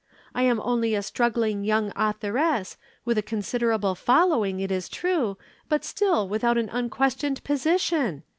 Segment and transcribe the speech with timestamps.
[0.33, 5.37] I am only a struggling young authoress, with a considerable following, it is true,
[5.69, 8.23] but still without an unquestioned position.